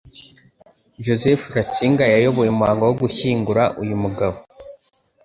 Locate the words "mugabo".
4.03-4.37